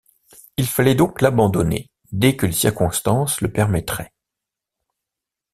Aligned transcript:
Il 0.57 0.65
fallait 0.65 0.95
donc 0.95 1.21
l’abandonner, 1.21 1.91
dès 2.11 2.35
que 2.35 2.47
les 2.47 2.53
circonstances 2.53 3.39
le 3.39 3.51
permettraient. 3.51 4.11